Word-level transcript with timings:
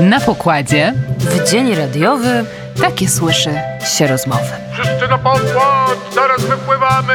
Na 0.00 0.20
pokładzie 0.20 0.94
W 1.18 1.50
dzień 1.50 1.74
radiowy 1.74 2.44
takie 2.80 3.08
słyszy 3.08 3.50
się 3.96 4.06
rozmowy. 4.06 4.44
Wszyscy 4.72 5.08
na 5.08 5.18
pokład! 5.18 5.98
Zaraz 6.14 6.44
wypływamy! 6.44 7.14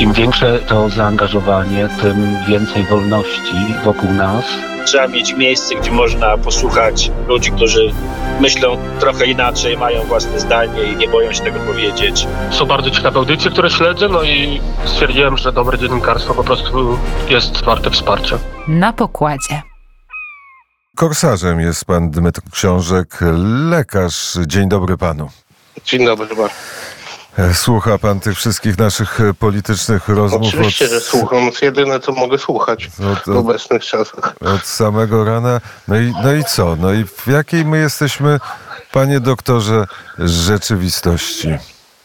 Im 0.00 0.12
większe 0.12 0.58
to 0.58 0.88
zaangażowanie, 0.88 1.88
tym 2.02 2.36
więcej 2.48 2.82
wolności 2.82 3.74
wokół 3.84 4.10
nas. 4.12 4.44
Trzeba 4.86 5.08
mieć 5.08 5.36
miejsce, 5.36 5.74
gdzie 5.74 5.90
można 5.90 6.38
posłuchać 6.38 7.10
ludzi, 7.28 7.50
którzy 7.52 7.92
myślą 8.40 8.76
trochę 9.00 9.26
inaczej, 9.26 9.76
mają 9.76 10.02
własne 10.02 10.40
zdanie 10.40 10.82
i 10.82 10.96
nie 10.96 11.08
boją 11.08 11.32
się 11.32 11.42
tego 11.44 11.60
powiedzieć. 11.60 12.26
Są 12.50 12.66
bardzo 12.66 12.90
ciekawe 12.90 13.18
audycje, 13.18 13.50
które 13.50 13.70
śledzę, 13.70 14.08
no 14.08 14.22
i 14.22 14.60
stwierdziłem, 14.84 15.36
że 15.38 15.52
dobre 15.52 15.78
dziennikarstwo 15.78 16.34
po 16.34 16.44
prostu 16.44 16.98
jest 17.28 17.64
warte 17.64 17.90
wsparcia. 17.90 18.38
Na 18.68 18.92
pokładzie. 18.92 19.73
Korsarzem 20.94 21.60
jest 21.60 21.84
pan 21.84 22.10
Dmytr 22.10 22.40
Książek, 22.50 23.18
lekarz. 23.70 24.38
Dzień 24.46 24.68
dobry 24.68 24.96
panu. 24.96 25.30
Dzień 25.84 26.06
dobry. 26.06 26.26
E, 27.38 27.54
Słucha 27.54 27.98
pan 27.98 28.20
tych 28.20 28.36
wszystkich 28.36 28.78
naszych 28.78 29.20
e, 29.20 29.34
politycznych 29.34 30.08
rozmów 30.08 30.42
Oczywiście, 30.48 30.84
od, 30.84 30.90
że 30.90 31.00
słucham. 31.00 31.52
To 31.52 31.64
jedyne, 31.64 32.00
co 32.00 32.12
mogę 32.12 32.38
słuchać 32.38 32.86
od, 32.86 33.18
w 33.24 33.28
od, 33.28 33.36
obecnych 33.36 33.84
czasach. 33.84 34.34
od 34.40 34.66
samego 34.66 35.24
rana. 35.24 35.60
No 35.88 35.98
i, 35.98 36.14
no 36.22 36.32
i 36.34 36.44
co? 36.44 36.76
No 36.76 36.92
i 36.92 37.04
w 37.04 37.26
jakiej 37.26 37.64
my 37.64 37.78
jesteśmy, 37.78 38.40
panie 38.92 39.20
doktorze, 39.20 39.86
rzeczywistości? 40.18 41.48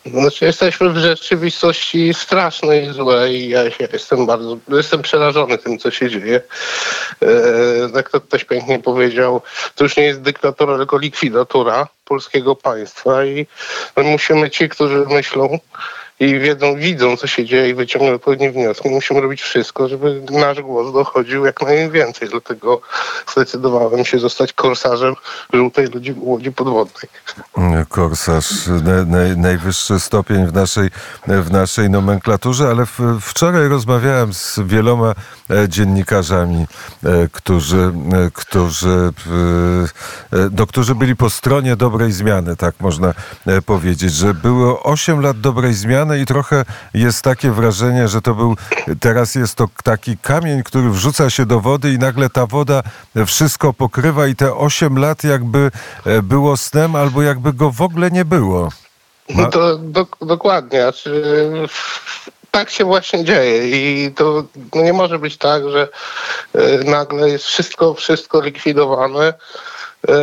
Znaczy, 0.06 0.46
jesteśmy 0.46 0.90
w 0.90 0.98
rzeczywistości 0.98 2.14
strasznej 2.14 2.86
i 2.86 2.94
złej. 2.94 3.50
Ja 3.50 3.62
jestem 3.94 4.26
bardzo, 4.26 4.58
jestem 4.70 5.02
przerażony 5.02 5.58
tym, 5.58 5.80
co 5.80 5.92
się 5.92 6.10
dzieje. 6.10 6.42
E, 7.22 7.28
jak 7.96 8.10
to 8.10 8.22
ktoś 8.22 8.44
pięknie 8.44 8.80
powiedział, 8.80 9.42
to 9.76 9.84
już 9.84 9.98
nie 9.98 10.04
jest 10.04 10.22
dyktatura, 10.22 10.78
tylko 10.78 10.98
likwidatura 10.98 11.88
polskiego 12.10 12.56
państwa 12.56 13.26
i 13.26 13.48
my 13.98 14.04
musimy 14.04 14.50
ci, 14.50 14.70
którzy 14.70 15.06
myślą 15.10 15.60
i 16.20 16.40
wiedzą, 16.40 16.76
widzą, 16.76 17.18
co 17.18 17.28
się 17.28 17.46
dzieje 17.46 17.70
i 17.70 17.74
wyciągną 17.74 18.14
odpowiednie 18.14 18.52
wnioski, 18.52 18.90
musimy 18.90 19.22
robić 19.22 19.42
wszystko, 19.42 19.88
żeby 19.88 20.22
nasz 20.32 20.62
głos 20.62 20.94
dochodził 20.94 21.46
jak 21.46 21.62
najwięcej. 21.62 22.30
Dlatego 22.30 22.82
zdecydowałem 23.32 24.06
się 24.06 24.20
zostać 24.20 24.54
korsarzem 24.54 25.16
żółtej 25.54 25.88
łodzi, 25.94 26.16
łodzi 26.18 26.52
podwodnej. 26.52 27.10
Korsarz, 27.90 28.68
na, 28.68 29.06
na, 29.06 29.36
najwyższy 29.36 30.00
stopień 30.00 30.48
w 30.48 30.54
naszej, 30.54 30.90
w 31.28 31.52
naszej 31.52 31.90
nomenklaturze, 31.90 32.68
ale 32.68 32.86
w, 32.86 33.00
wczoraj 33.22 33.68
rozmawiałem 33.68 34.34
z 34.34 34.60
wieloma 34.66 35.16
e, 35.50 35.70
dziennikarzami, 35.70 36.66
e, 37.04 37.28
którzy, 37.32 37.92
e, 38.14 38.32
którzy, 38.34 39.12
e, 40.34 40.50
no, 40.58 40.68
którzy 40.68 40.96
byli 40.96 41.16
po 41.16 41.30
stronie 41.30 41.76
dobrej 42.00 42.12
zmiany, 42.12 42.56
tak 42.56 42.76
można 42.80 43.14
e, 43.48 43.62
powiedzieć, 43.62 44.14
że 44.14 44.34
było 44.34 44.84
8 44.84 45.22
lat 45.22 45.42
dobrej 45.42 45.74
zmiany 45.74 46.20
i 46.20 46.26
trochę 46.26 46.66
jest 46.94 47.22
takie 47.22 47.52
wrażenie, 47.52 48.08
że 48.08 48.22
to 48.22 48.34
był, 48.36 48.56
teraz 49.00 49.36
jest 49.36 49.56
to 49.56 49.68
taki 49.84 50.18
kamień, 50.18 50.64
który 50.64 50.90
wrzuca 50.90 51.30
się 51.30 51.46
do 51.46 51.60
wody 51.60 51.94
i 51.94 51.98
nagle 51.98 52.30
ta 52.30 52.46
woda 52.46 52.84
wszystko 53.26 53.74
pokrywa 53.74 54.28
i 54.28 54.36
te 54.36 54.56
8 54.56 55.00
lat 55.00 55.24
jakby 55.24 55.72
e, 56.06 56.22
było 56.22 56.58
snem 56.58 56.96
albo 56.96 57.22
jakby 57.22 57.54
go 57.54 57.72
w 57.72 57.82
ogóle 57.82 58.12
nie 58.12 58.26
było. 58.26 58.70
No 59.30 59.50
to 59.50 59.78
do, 59.78 60.08
dokładnie. 60.22 60.82
Znaczy, 60.82 61.24
tak 62.52 62.70
się 62.70 62.86
właśnie 62.86 63.24
dzieje 63.26 63.70
i 63.70 64.12
to 64.12 64.44
no 64.76 64.84
nie 64.84 64.94
może 64.94 65.20
być 65.20 65.38
tak, 65.38 65.70
że 65.70 65.88
e, 66.56 66.84
nagle 66.84 67.30
jest 67.30 67.46
wszystko, 67.46 67.94
wszystko 67.94 68.42
likwidowane. 68.42 69.34
E, 70.08 70.20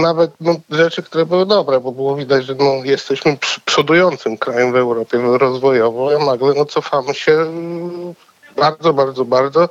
nawet 0.00 0.30
no, 0.40 0.56
rzeczy, 0.70 1.02
które 1.02 1.26
były 1.26 1.46
dobre, 1.46 1.80
bo 1.80 1.92
było 1.92 2.16
widać, 2.16 2.44
że 2.44 2.54
no, 2.54 2.84
jesteśmy 2.84 3.36
przodującym 3.64 4.38
krajem 4.38 4.72
w 4.72 4.76
Europie 4.76 5.18
rozwojowo, 5.38 6.10
a 6.20 6.24
nagle 6.24 6.54
no, 6.56 6.64
cofamy 6.64 7.14
się 7.14 7.32
mm, 7.32 8.14
bardzo, 8.56 8.92
bardzo, 8.92 9.24
bardzo. 9.24 9.68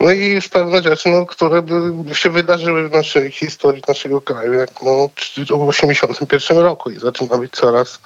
No 0.00 0.12
i 0.12 0.26
już 0.26 0.48
pewne 0.48 0.82
rzeczy, 0.82 1.08
no, 1.08 1.26
które 1.26 1.62
by 1.62 2.14
się 2.14 2.30
wydarzyły 2.30 2.88
w 2.88 2.92
naszej 2.92 3.30
historii 3.30 3.82
naszego 3.88 4.20
kraju, 4.20 4.52
jak 4.52 4.70
no, 4.82 5.08
w 5.08 5.14
1981 5.14 6.58
roku 6.58 6.90
i 6.90 6.98
zaczyna 6.98 7.38
być 7.38 7.52
coraz, 7.52 8.00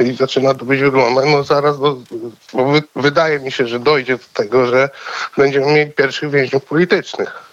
i 0.00 0.12
zaczyna 0.12 0.54
to 0.54 0.64
być 0.64 0.80
wyglądać, 0.80 1.24
no 1.28 1.44
zaraz, 1.44 1.80
do, 1.80 1.96
bo 2.52 2.64
wy, 2.64 2.82
wydaje 2.96 3.40
mi 3.40 3.52
się, 3.52 3.66
że 3.66 3.80
dojdzie 3.80 4.16
do 4.16 4.24
tego, 4.34 4.66
że 4.66 4.88
będziemy 5.36 5.66
mieli 5.66 5.92
pierwszych 5.92 6.30
więźniów 6.30 6.64
politycznych. 6.64 7.43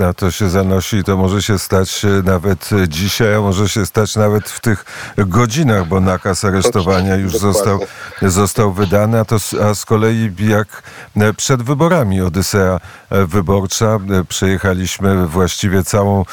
Na 0.00 0.12
to 0.12 0.30
się 0.30 0.50
zanosi 0.50 0.96
i 0.96 1.04
to 1.04 1.16
może 1.16 1.42
się 1.42 1.58
stać 1.58 2.04
e, 2.04 2.08
nawet 2.08 2.70
dzisiaj, 2.88 3.34
a 3.34 3.40
może 3.40 3.68
się 3.68 3.86
stać 3.86 4.16
nawet 4.16 4.50
w 4.50 4.60
tych 4.60 4.84
godzinach, 5.18 5.88
bo 5.88 6.00
nakaz 6.00 6.44
aresztowania 6.44 7.16
już 7.16 7.38
został, 7.38 7.78
został 8.22 8.72
wydany, 8.72 9.20
a, 9.20 9.24
to, 9.24 9.36
a 9.70 9.74
z 9.74 9.84
kolei 9.84 10.32
jak 10.38 10.82
e, 11.16 11.32
przed 11.32 11.62
wyborami 11.62 12.20
Odysea 12.20 12.80
e, 13.10 13.26
Wyborcza 13.26 13.98
przejechaliśmy 14.28 15.26
właściwie 15.26 15.84
całą 15.84 16.24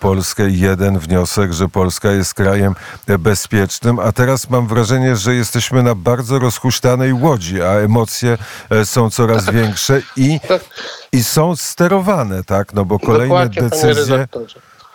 Polskę 0.00 0.50
i 0.50 0.60
jeden 0.60 0.98
wniosek, 0.98 1.52
że 1.52 1.68
Polska 1.68 2.10
jest 2.10 2.34
krajem 2.34 2.74
bezpiecznym, 3.18 3.98
a 3.98 4.12
teraz 4.12 4.50
mam 4.50 4.66
wrażenie, 4.66 5.16
że 5.16 5.34
jesteśmy 5.34 5.82
na 5.82 5.94
bardzo 5.94 6.38
rozhuśtanej 6.38 7.12
łodzi, 7.12 7.62
a 7.62 7.70
emocje 7.70 8.38
są 8.84 9.10
coraz 9.10 9.50
większe 9.50 10.02
i, 10.16 10.40
i 11.12 11.24
są 11.24 11.56
sterowane, 11.56 12.44
tak? 12.44 12.74
No 12.78 12.84
bo 12.84 12.98
kolejne 12.98 13.26
Dokładnie, 13.26 13.62
decyzje. 13.62 14.26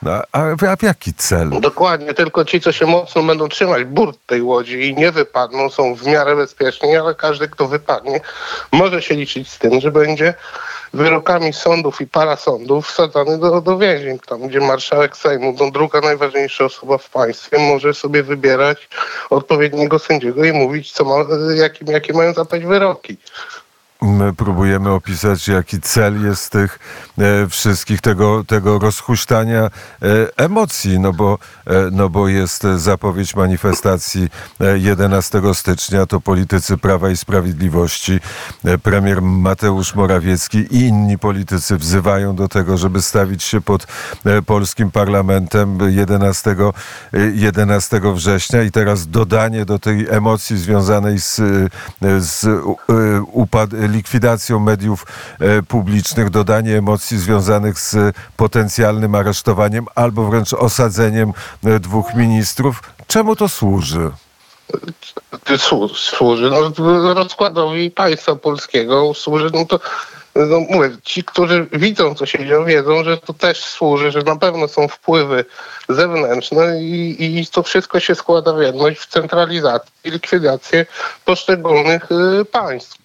No, 0.02 0.12
a, 0.12 0.24
a 0.32 0.78
w 0.78 0.84
jaki 0.84 1.14
cel? 1.14 1.50
Dokładnie, 1.50 2.14
tylko 2.14 2.46
ci, 2.46 2.62
co 2.62 2.72
się 2.72 2.86
mocno 2.86 3.24
będą 3.24 3.50
trzymać 3.50 3.84
burt 3.84 4.20
tej 4.26 4.42
łodzi 4.42 4.90
i 4.90 4.96
nie 4.96 5.12
wypadną, 5.12 5.70
są 5.70 5.96
w 5.96 6.06
miarę 6.06 6.36
bezpieczni, 6.36 6.98
ale 6.98 7.16
każdy, 7.16 7.48
kto 7.48 7.68
wypadnie, 7.68 8.22
może 8.72 9.02
się 9.02 9.16
liczyć 9.16 9.52
z 9.52 9.60
tym, 9.60 9.82
że 9.82 9.92
będzie 9.92 10.34
wyrokami 10.94 11.54
sądów 11.54 12.02
i 12.02 12.08
parasądów 12.08 12.88
wsadzany 12.88 13.38
do, 13.38 13.62
do 13.62 13.78
więzień, 13.78 14.20
tam 14.20 14.48
gdzie 14.48 14.60
marszałek 14.60 15.18
Sejmu, 15.18 15.56
no, 15.60 15.72
druga 15.72 16.02
najważniejsza 16.02 16.66
osoba 16.66 16.98
w 16.98 17.10
państwie, 17.10 17.58
może 17.60 17.94
sobie 17.94 18.24
wybierać 18.24 18.90
odpowiedniego 19.30 20.00
sędziego 20.00 20.46
i 20.46 20.52
mówić, 20.52 20.92
co 20.92 21.06
ma, 21.06 21.16
jakim, 21.56 21.88
jakie 21.88 22.14
mają 22.14 22.34
zapaść 22.34 22.66
wyroki. 22.66 23.18
My 24.04 24.34
próbujemy 24.34 24.90
opisać, 24.90 25.48
jaki 25.48 25.82
cel 25.82 26.26
jest 26.26 26.50
tych 26.50 26.80
e, 27.18 27.48
wszystkich, 27.48 28.02
tego, 28.02 28.44
tego 28.44 28.80
rozhuśtania 28.80 29.62
e, 29.62 29.70
emocji, 30.38 31.00
no 31.00 31.14
bo, 31.14 31.38
e, 31.68 31.74
no 31.92 32.10
bo 32.10 32.28
jest 32.28 32.66
e, 32.66 32.80
zapowiedź 32.80 33.36
manifestacji 33.36 34.30
e, 34.62 34.80
11 34.80 35.42
stycznia, 35.54 36.06
to 36.06 36.22
politycy 36.22 36.78
Prawa 36.78 37.10
i 37.10 37.18
Sprawiedliwości, 37.18 38.20
e, 38.66 38.78
premier 38.78 39.22
Mateusz 39.22 39.96
Morawiecki 39.96 40.58
i 40.58 40.80
inni 40.88 41.18
politycy 41.18 41.78
wzywają 41.78 42.36
do 42.36 42.48
tego, 42.48 42.78
żeby 42.78 43.02
stawić 43.02 43.44
się 43.44 43.62
pod 43.62 43.88
e, 44.26 44.42
polskim 44.42 44.92
parlamentem 44.92 45.78
11, 45.92 46.56
e, 47.14 47.20
11 47.34 48.02
września. 48.14 48.64
I 48.64 48.72
teraz 48.72 49.08
dodanie 49.08 49.66
do 49.66 49.80
tej 49.80 50.08
emocji 50.10 50.58
związanej 50.58 51.20
z, 51.20 51.40
e, 51.40 52.22
z 52.22 52.46
e, 52.46 53.22
upad, 53.22 53.70
likwidacją 53.94 54.60
mediów 54.60 55.06
e, 55.40 55.62
publicznych, 55.62 56.30
dodanie 56.30 56.78
emocji 56.78 57.18
związanych 57.18 57.80
z 57.80 58.16
potencjalnym 58.38 59.16
aresztowaniem 59.16 59.86
albo 59.96 60.30
wręcz 60.30 60.54
osadzeniem 60.54 61.34
e, 61.66 61.80
dwóch 61.80 62.16
ministrów. 62.16 62.84
Czemu 63.08 63.36
to 63.36 63.50
służy? 63.50 64.12
Słu- 65.58 65.96
służy 65.96 66.50
no, 66.50 67.14
rozkładowi 67.14 67.92
państwa 67.92 68.36
polskiego, 68.36 69.14
służy, 69.14 69.50
no 69.54 69.66
to 69.66 69.80
no 70.36 70.60
mówię, 70.60 70.90
ci, 71.04 71.24
którzy 71.24 71.68
widzą, 71.72 72.16
co 72.16 72.26
się 72.26 72.40
dzieje, 72.40 72.66
wiedzą, 72.66 73.04
że 73.04 73.18
to 73.18 73.34
też 73.34 73.66
służy, 73.66 74.12
że 74.12 74.22
na 74.22 74.36
pewno 74.36 74.68
są 74.68 74.88
wpływy 74.88 75.46
zewnętrzne 75.90 76.84
i, 76.84 77.40
i 77.40 77.48
to 77.48 77.64
wszystko 77.64 78.00
się 78.00 78.16
składa 78.16 78.54
w 78.54 78.62
jedność, 78.62 79.00
w 79.00 79.08
centralizację 79.08 79.92
i 80.04 80.12
likwidację 80.12 80.86
poszczególnych 81.26 82.12
y, 82.12 82.46
państw. 82.46 83.03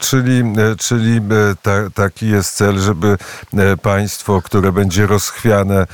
Czyli, 0.00 0.40
e, 0.40 0.76
czyli 0.76 1.16
e, 1.16 1.20
ta, 1.62 1.70
taki 1.94 2.28
jest 2.30 2.54
cel, 2.56 2.78
żeby 2.78 3.16
e, 3.58 3.76
państwo, 3.76 4.42
które 4.42 4.72
będzie 4.72 5.06
rozchwiane 5.06 5.86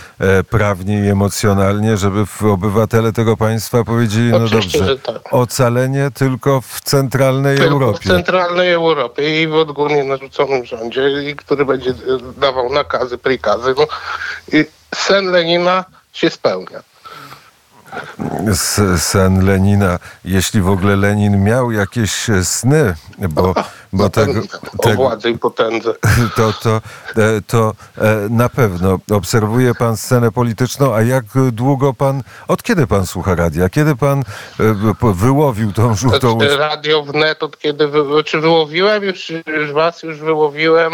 prawnie 0.50 1.04
i 1.06 1.08
emocjonalnie, 1.08 1.96
żeby 1.96 2.26
w- 2.26 2.42
obywatele 2.42 3.12
tego 3.12 3.36
państwa 3.36 3.84
powiedzieli, 3.84 4.30
no 4.30 4.36
Oczywiście, 4.36 4.78
dobrze, 4.78 4.92
że 4.92 4.98
tak. 4.98 5.22
ocalenie 5.34 6.10
tylko 6.14 6.60
w 6.60 6.80
centralnej 6.80 7.56
Tylko 7.58 7.78
w 7.78 7.82
Europie. 7.82 8.08
centralnej 8.08 8.72
Europie 8.72 9.42
i 9.42 9.48
w 9.48 9.54
odgórnie 9.54 10.04
narzuconym 10.04 10.64
rządzie, 10.64 11.30
i 11.30 11.36
który 11.36 11.64
będzie 11.64 11.94
dawał 12.36 12.72
nakazy, 12.72 13.18
prikazy. 13.18 13.74
No, 13.78 13.86
i 14.58 14.64
sen 14.94 15.26
Lenina 15.26 15.84
się 16.12 16.30
spełnia. 16.30 16.80
Sen 18.98 19.46
Lenina, 19.46 19.98
jeśli 20.24 20.60
w 20.60 20.68
ogóle 20.68 20.96
Lenin 20.96 21.44
miał 21.44 21.72
jakieś 21.72 22.30
e, 22.30 22.44
sny, 22.44 22.94
bo, 23.18 23.54
bo 23.92 24.10
tego, 24.10 24.40
o 24.78 24.82
tego, 24.82 24.96
władzy 24.96 25.30
i 25.30 25.38
potędze. 25.38 25.94
to, 26.36 26.52
to, 26.52 26.76
e, 27.16 27.40
to 27.46 27.74
e, 27.98 28.28
na 28.30 28.48
pewno 28.48 28.98
obserwuje 29.10 29.74
pan 29.74 29.96
scenę 29.96 30.32
polityczną, 30.32 30.94
a 30.94 31.02
jak 31.02 31.24
długo 31.52 31.94
pan, 31.94 32.22
od 32.48 32.62
kiedy 32.62 32.86
pan 32.86 33.06
słucha 33.06 33.34
radia? 33.34 33.68
Kiedy 33.68 33.96
pan 33.96 34.22
wyłowił 35.14 35.72
tą 35.72 35.94
żółtą... 35.94 36.38
Znaczy, 36.38 36.56
Radio 36.56 37.02
wnet 37.02 37.42
od 37.42 37.58
kiedy 37.58 37.88
wy, 37.88 38.24
czy 38.24 38.40
wyłowiłem 38.40 39.02
już, 39.02 39.30
już 39.46 39.72
was 39.72 40.02
już 40.02 40.20
wyłowiłem 40.20 40.92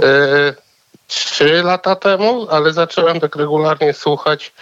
e, 0.00 0.69
trzy 1.10 1.62
lata 1.62 1.96
temu, 1.96 2.46
ale 2.50 2.72
zacząłem 2.72 3.20
tak 3.20 3.36
regularnie 3.36 3.92
słuchać 3.92 4.52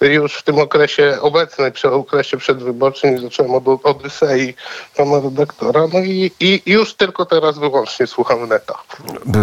już 0.00 0.34
w 0.34 0.42
tym 0.42 0.58
okresie 0.58 1.18
obecnym, 1.20 1.72
przy 1.72 1.90
okresie 1.90 2.36
przedwyborczym 2.36 3.16
i 3.16 3.20
zacząłem 3.20 3.54
od 3.54 3.86
Odysei 3.86 4.54
pana 4.96 5.20
redaktora, 5.20 5.80
no 5.92 5.98
i, 5.98 6.32
i 6.40 6.62
już 6.66 6.94
tylko 6.94 7.26
teraz 7.26 7.58
wyłącznie 7.58 8.06
słucham 8.06 8.48
neta. 8.48 8.74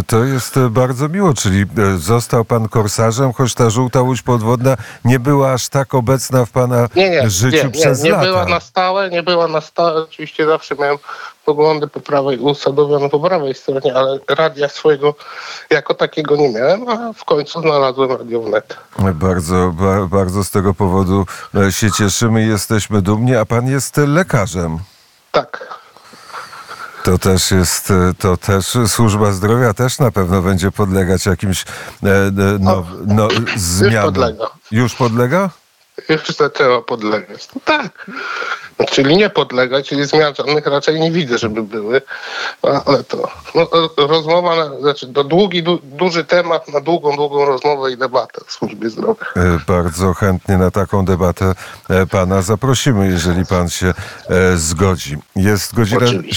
To 0.08 0.24
jest 0.24 0.60
bardzo 0.70 1.10
miło, 1.10 1.34
czyli 1.34 1.62
e, 1.62 1.98
został 1.98 2.46
pan 2.46 2.70
korsarzem, 2.70 3.34
choć 3.34 3.54
ta 3.54 3.70
żółta 3.70 4.02
łódź 4.02 4.22
podwodna 4.22 4.78
nie 5.06 5.20
była 5.20 5.54
aż 5.54 5.70
tak 5.70 5.94
obecna 5.94 6.46
w 6.46 6.52
pana 6.52 6.88
Nie, 6.96 7.10
nie, 7.10 7.30
życiu 7.30 7.58
nie, 7.58 7.64
nie, 7.64 7.70
przez 7.70 8.04
nie 8.04 8.12
lata. 8.12 8.24
była 8.24 8.46
na 8.46 8.60
stałe, 8.60 9.10
nie 9.10 9.24
była 9.24 9.48
na 9.48 9.62
stałe. 9.62 10.04
Oczywiście 10.04 10.46
zawsze 10.46 10.76
miałem 10.76 10.98
poglądy 11.46 11.88
po 11.88 12.00
prawej, 12.00 12.38
usadowione 12.40 13.10
po 13.10 13.20
prawej 13.20 13.54
stronie, 13.54 13.96
ale 13.96 14.20
radia 14.30 14.70
swojego 14.70 15.16
jako 15.70 15.94
takiego 15.94 16.36
nie 16.36 16.47
miałem, 16.54 16.90
a 16.90 17.14
w 17.14 17.26
końcu 17.26 17.62
znalazłem 17.62 18.12
Radio 18.12 18.42
Wnet. 18.42 18.78
Bardzo, 19.14 19.72
ba, 19.72 20.06
bardzo 20.08 20.44
z 20.44 20.52
tego 20.52 20.74
powodu 20.74 21.26
e, 21.56 21.72
się 21.72 21.92
cieszymy 21.92 22.44
i 22.44 22.48
jesteśmy 22.48 23.02
dumni, 23.02 23.36
a 23.36 23.46
pan 23.46 23.68
jest 23.68 23.98
lekarzem. 23.98 24.80
Tak. 25.32 25.80
To 27.04 27.18
też 27.18 27.52
jest, 27.52 27.92
e, 27.92 28.14
to 28.20 28.38
też 28.38 28.78
służba 28.88 29.32
zdrowia 29.32 29.74
też 29.74 30.00
na 30.00 30.12
pewno 30.12 30.42
będzie 30.42 30.72
podlegać 30.72 31.26
jakimś 31.26 31.62
e, 32.04 32.32
no, 32.60 32.86
no, 33.06 33.28
zmianom. 33.56 34.14
podlega. 34.14 34.46
Już 34.72 34.96
podlega? 34.96 35.50
Już 36.10 36.28
zaczęła 36.28 36.82
podlegać. 36.82 37.50
No 37.56 37.62
tak. 37.66 38.12
Czyli 38.86 39.18
nie 39.18 39.30
podlegać, 39.30 39.90
czyli 39.90 40.06
zmian 40.06 40.36
żadnych 40.36 40.66
raczej 40.66 41.00
nie 41.00 41.12
widzę, 41.12 41.38
żeby 41.38 41.64
były. 41.64 42.02
Ale 42.86 43.04
to 43.04 43.32
no, 43.56 43.66
to 43.88 44.08
rozmowa, 44.08 44.56
na, 44.56 44.80
znaczy 44.80 45.14
to 45.14 45.24
długi, 45.24 45.64
du, 45.64 45.80
duży 45.84 46.26
temat 46.26 46.68
na 46.74 46.82
długą, 46.82 47.16
długą 47.16 47.46
rozmowę 47.46 47.92
i 47.92 47.98
debatę 47.98 48.42
w 48.48 48.52
służbie 48.52 48.90
zdrowia. 48.90 49.26
E, 49.36 49.60
Bardzo 49.68 50.14
chętnie 50.14 50.58
na 50.58 50.72
taką 50.72 51.06
debatę 51.06 51.54
e, 51.90 52.06
pana 52.06 52.42
zaprosimy, 52.42 53.08
jeżeli 53.08 53.46
pan 53.46 53.70
się 53.70 53.94
e, 54.30 54.58
zgodzi. 54.58 55.18
Jest 55.36 55.76
godzina 55.76 56.06
Oczywiście. 56.06 56.36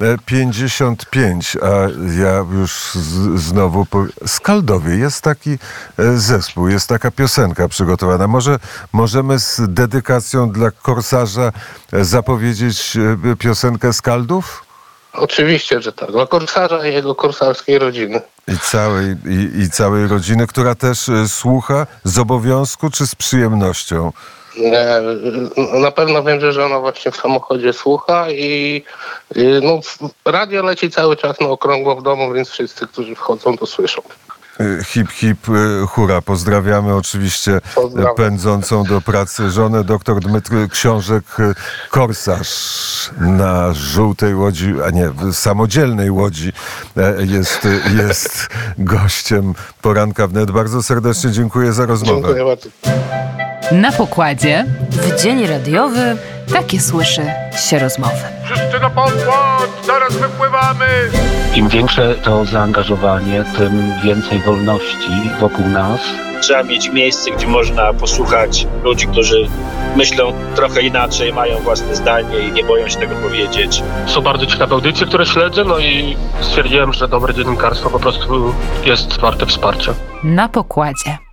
7.55, 0.00 1.56
a 1.62 1.88
ja 2.22 2.58
już 2.60 2.72
z, 2.94 3.40
znowu 3.40 3.86
po, 3.86 4.04
Skaldowie 4.26 4.96
jest 4.96 5.22
taki 5.22 5.50
e, 5.50 5.56
zespół, 6.16 6.68
jest 6.68 6.88
taka 6.88 7.10
piosenka 7.10 7.68
przygotowana. 7.68 8.26
Może 8.26 8.58
możemy 8.92 9.38
z 9.38 9.60
dedykacją 9.68 10.50
dla 10.50 10.70
korsarza 10.70 11.52
e, 11.92 12.04
zapowiedzieć 12.04 12.96
e, 13.32 13.36
piosenkę 13.36 13.92
Skaldów? 13.92 14.64
Oczywiście, 15.12 15.82
że 15.82 15.92
tak. 15.92 16.10
Dla 16.10 16.26
korsarza 16.26 16.86
i 16.86 16.94
jego 16.94 17.14
korsarskiej 17.14 17.78
rodziny. 17.78 18.20
I 18.48 18.58
całej, 18.58 19.16
i, 19.26 19.60
I 19.60 19.70
całej 19.70 20.06
rodziny, 20.06 20.46
która 20.46 20.74
też 20.74 21.08
e, 21.08 21.28
słucha 21.28 21.86
z 22.04 22.18
obowiązku 22.18 22.90
czy 22.90 23.06
z 23.06 23.14
przyjemnością? 23.14 24.12
Nie, 24.58 24.86
na 25.80 25.90
pewno 25.90 26.22
wiem, 26.22 26.40
że 26.40 26.52
żona 26.52 26.78
właśnie 26.80 27.10
w 27.12 27.16
samochodzie 27.16 27.72
słucha 27.72 28.30
i 28.30 28.84
no, 29.62 29.80
radio 30.24 30.62
leci 30.62 30.90
cały 30.90 31.16
czas 31.16 31.40
na 31.40 31.46
okrągło 31.46 31.96
w 31.96 32.02
domu, 32.02 32.32
więc 32.32 32.48
wszyscy, 32.48 32.86
którzy 32.86 33.14
wchodzą, 33.14 33.58
to 33.58 33.66
słyszą. 33.66 34.02
E, 34.60 34.84
Hip, 34.84 35.10
hip, 35.10 35.38
e, 35.48 35.86
hura. 35.86 36.22
Pozdrawiamy 36.22 36.94
oczywiście 36.94 37.56
e, 37.56 37.60
Pozdrawiam. 37.74 38.14
pędzącą 38.14 38.84
do 38.84 39.00
pracy 39.00 39.50
żonę 39.50 39.84
dr 39.84 40.20
Dmytry 40.20 40.68
Książek 40.68 41.24
e, 41.38 41.54
Korsarz 41.90 43.10
na 43.20 43.74
żółtej 43.74 44.34
łodzi, 44.34 44.74
a 44.86 44.90
nie, 44.90 45.10
w 45.10 45.34
samodzielnej 45.34 46.10
łodzi 46.10 46.52
e, 46.96 47.14
jest, 47.26 47.68
jest 47.96 48.48
gościem 48.78 49.54
poranka 49.82 50.26
wnet. 50.26 50.50
Bardzo 50.50 50.82
serdecznie 50.82 51.30
dziękuję 51.30 51.72
za 51.72 51.86
rozmowę. 51.86 52.20
Dziękuję 52.22 52.44
bardzo. 52.44 52.68
Na 53.72 53.92
pokładzie 53.92 54.64
w 54.90 55.22
dzień 55.22 55.46
radiowy 55.46 56.16
takie 56.52 56.80
słyszy 56.80 57.22
się 57.68 57.78
rozmowy. 57.78 58.16
Wszyscy 58.44 58.80
na 58.80 58.90
pokład, 58.90 59.68
zaraz 59.86 60.16
wypływamy! 60.16 60.86
Im 61.54 61.68
większe 61.68 62.14
to 62.14 62.44
zaangażowanie, 62.44 63.44
tym 63.56 63.92
więcej 64.04 64.38
wolności 64.38 65.30
wokół 65.40 65.68
nas. 65.68 66.00
Trzeba 66.42 66.62
mieć 66.62 66.92
miejsce, 66.92 67.30
gdzie 67.30 67.46
można 67.46 67.92
posłuchać 67.92 68.66
ludzi, 68.82 69.06
którzy 69.06 69.48
myślą 69.96 70.32
trochę 70.56 70.82
inaczej, 70.82 71.32
mają 71.32 71.58
własne 71.58 71.96
zdanie 71.96 72.38
i 72.38 72.52
nie 72.52 72.64
boją 72.64 72.88
się 72.88 72.98
tego 72.98 73.14
powiedzieć. 73.14 73.82
Są 74.06 74.20
bardzo 74.20 74.46
ciekawe 74.46 74.74
audycje, 74.74 75.06
które 75.06 75.26
śledzę, 75.26 75.64
no 75.64 75.78
i 75.78 76.16
stwierdziłem, 76.40 76.92
że 76.92 77.08
dobre 77.08 77.34
dziennikarstwo 77.34 77.90
po 77.90 77.98
prostu 77.98 78.54
jest 78.84 79.20
warte 79.20 79.46
wsparcia. 79.46 79.94
Na 80.24 80.48
pokładzie. 80.48 81.29